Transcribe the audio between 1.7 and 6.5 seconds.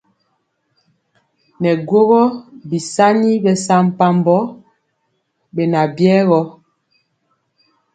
guógó bisaŋi bɛsampabɔ beŋan byigɔ.